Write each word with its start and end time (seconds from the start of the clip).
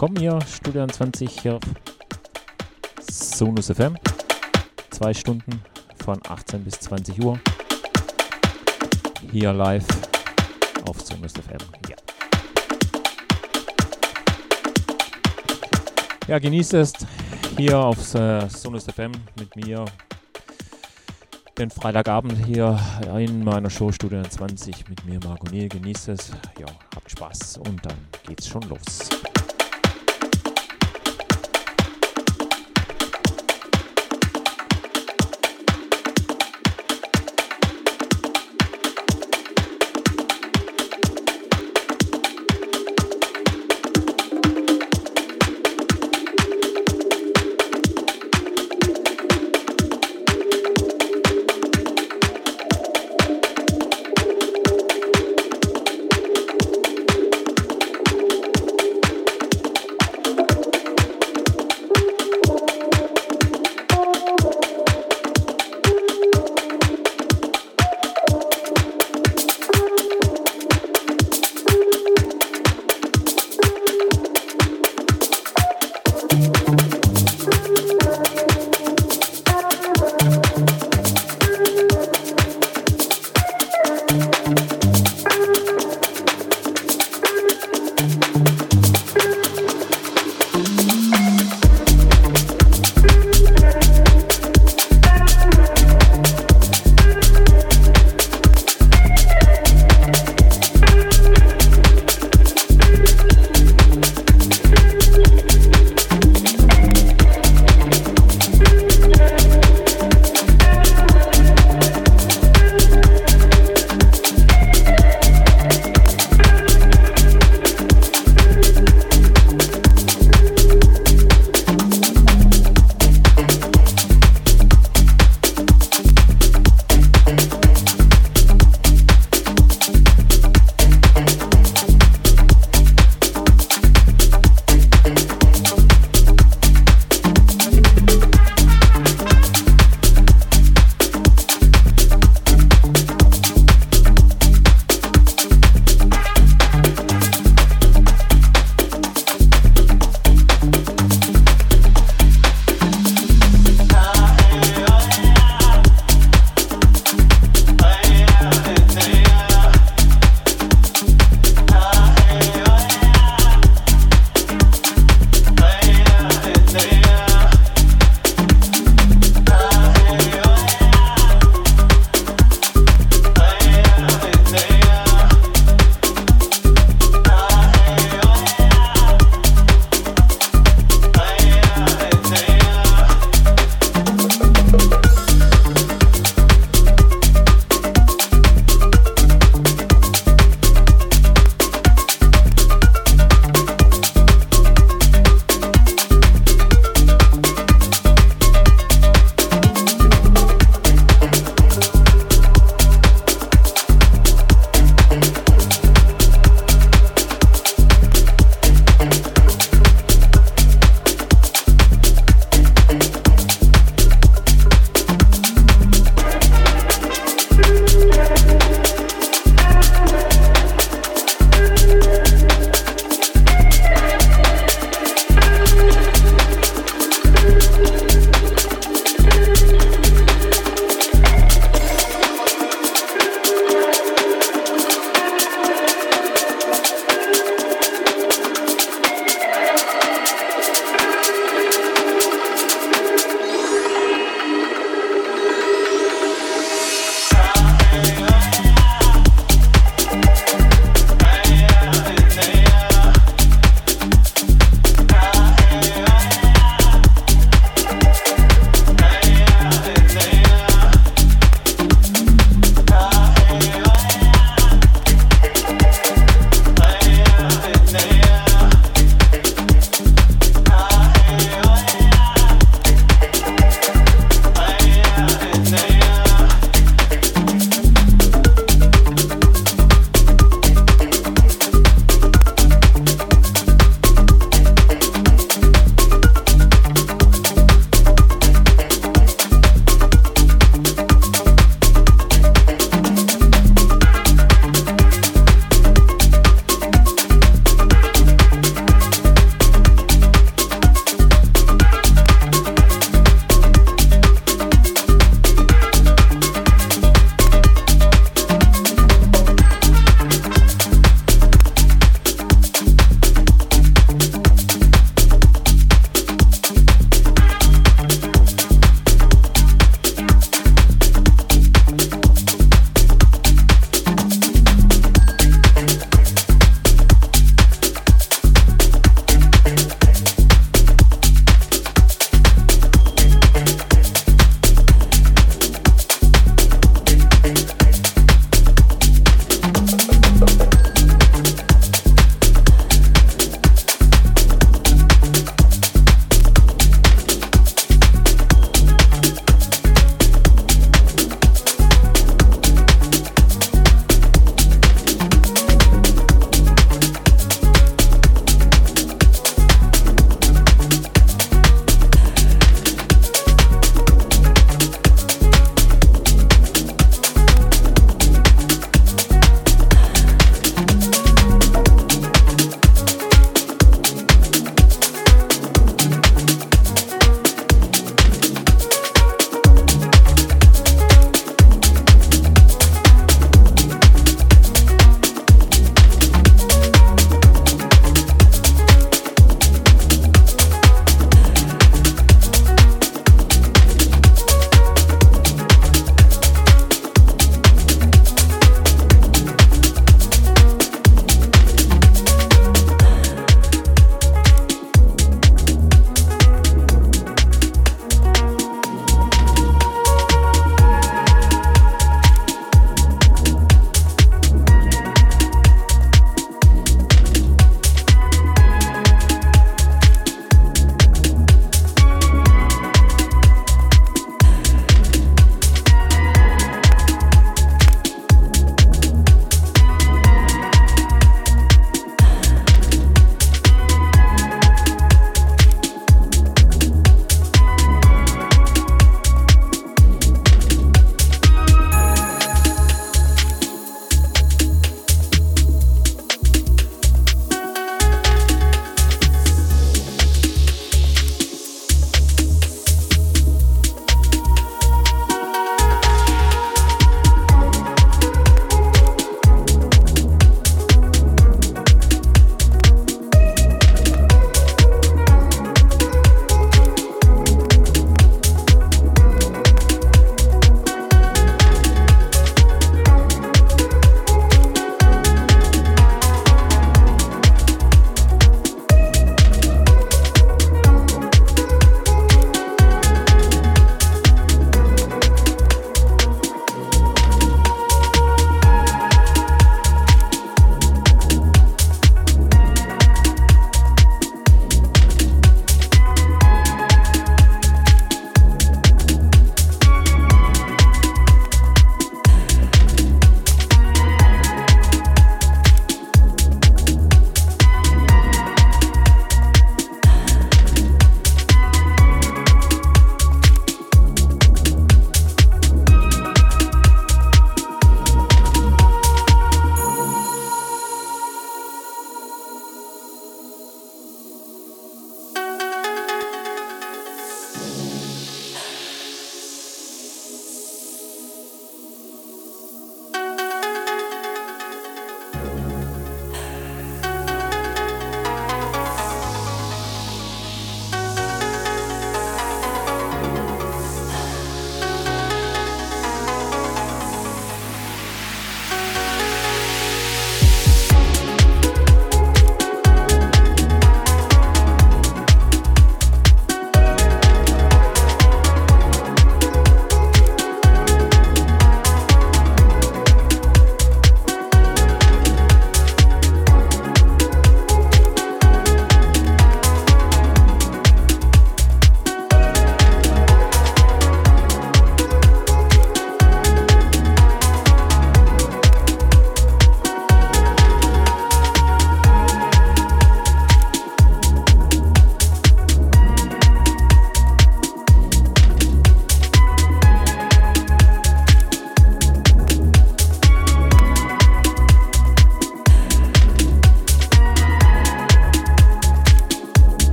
willkommen 0.00 0.18
hier, 0.18 0.38
Studio 0.46 0.86
20 0.86 1.40
hier 1.42 1.56
auf 1.56 1.62
Sonus 3.10 3.70
FM. 3.70 3.98
Zwei 4.88 5.12
Stunden 5.12 5.60
von 6.02 6.18
18 6.26 6.64
bis 6.64 6.80
20 6.80 7.22
Uhr. 7.22 7.38
Hier 9.30 9.52
live 9.52 9.84
auf 10.88 10.98
Sonus 11.02 11.32
FM. 11.32 11.58
Ja. 11.90 11.96
Ja, 16.28 16.38
genießt 16.38 16.72
es 16.72 16.94
hier 17.58 17.78
auf 17.78 18.14
äh, 18.14 18.48
Sonus 18.48 18.86
FM 18.86 19.12
mit 19.38 19.54
mir 19.54 19.84
den 21.58 21.68
Freitagabend 21.68 22.46
hier 22.46 22.80
in 23.18 23.44
meiner 23.44 23.68
Show 23.68 23.92
Studio 23.92 24.22
20 24.22 24.88
mit 24.88 25.04
mir, 25.04 25.20
Marco 25.22 25.46
Niel. 25.50 25.68
Genießt 25.68 26.08
es, 26.08 26.30
ja, 26.58 26.64
habt 26.96 27.10
Spaß 27.10 27.58
und 27.58 27.84
dann 27.84 27.98
geht's 28.26 28.48
schon 28.48 28.62
los. 28.62 29.10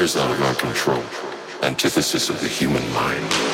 Desires 0.00 0.16
out 0.16 0.30
of 0.30 0.42
our 0.42 0.54
control, 0.54 1.04
antithesis 1.62 2.30
of 2.30 2.40
the 2.40 2.48
human 2.48 2.82
mind. 2.94 3.49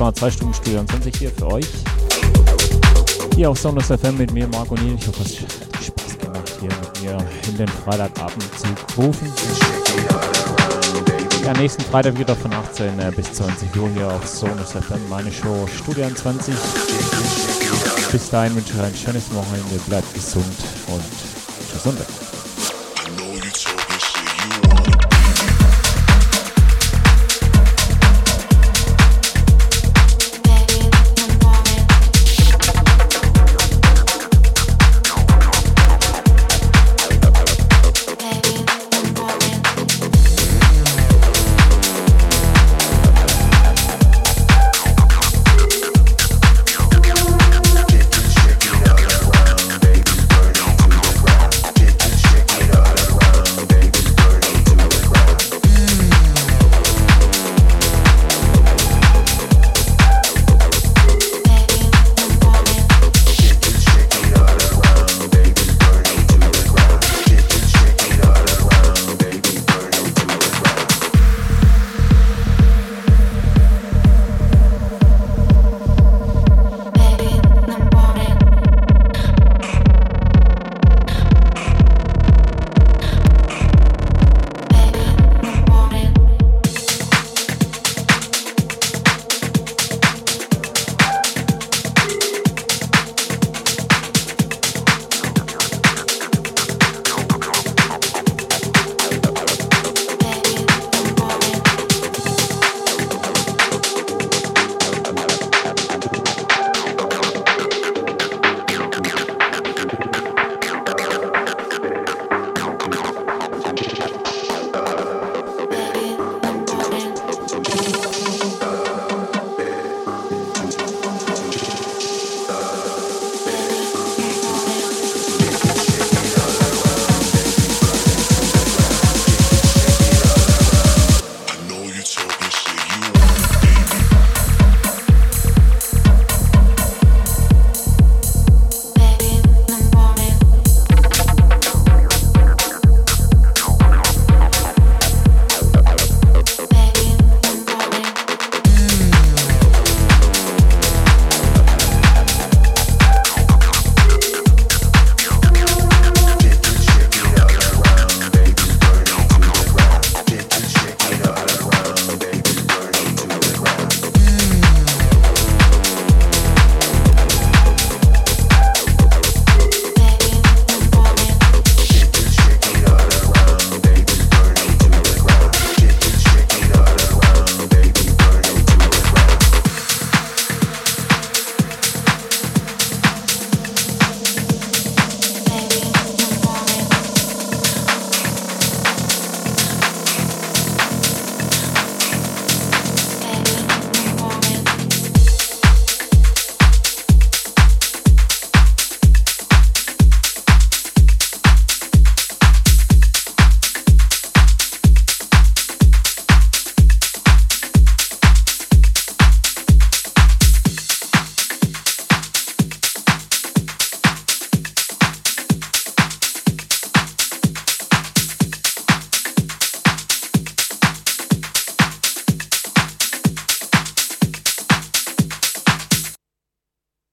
War 0.00 0.14
2 0.14 0.30
Stunden 0.30 0.54
Studio 0.54 0.82
20 0.82 1.16
hier 1.16 1.30
für 1.30 1.46
euch. 1.46 1.66
Hier 3.36 3.50
auf 3.50 3.58
Sonos 3.58 3.86
FM 3.86 4.16
mit 4.16 4.32
mir, 4.32 4.48
Marco 4.48 4.74
Niel. 4.76 4.96
Ich 4.98 5.06
hoffe, 5.06 5.22
es 5.22 5.40
hat 5.40 5.84
Spaß 5.84 6.18
gemacht, 6.18 6.52
hier 6.58 6.70
mit 6.70 7.02
mir 7.02 7.18
in 7.48 7.56
den 7.58 7.68
Freitagabend 7.68 8.44
zu 8.58 8.66
rufen. 8.96 9.30
Ja, 11.44 11.52
nächsten 11.52 11.82
Freitag 11.82 12.18
wieder 12.18 12.34
von 12.34 12.52
18 12.52 12.98
äh, 12.98 13.12
bis 13.14 13.32
20 13.34 13.76
Uhr 13.76 13.90
hier 13.90 14.08
auf 14.08 14.26
Sonos 14.26 14.72
FM, 14.72 15.06
meine 15.10 15.30
Show 15.30 15.66
Studio 15.66 16.08
20. 16.10 16.54
Bis 18.10 18.30
dahin 18.30 18.56
wünsche 18.56 18.72
ich 18.72 18.80
euch 18.80 18.86
ein 18.86 18.96
schönes 18.96 19.34
Wochenende, 19.34 19.78
bleibt 19.86 20.12
gesund 20.14 20.46
und 20.88 21.02
Gesundheit. 21.72 22.29